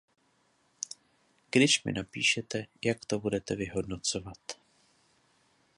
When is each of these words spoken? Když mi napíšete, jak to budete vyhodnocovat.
Když 1.51 1.83
mi 1.83 1.91
napíšete, 1.91 2.65
jak 2.85 3.05
to 3.05 3.19
budete 3.19 3.55
vyhodnocovat. 3.55 4.37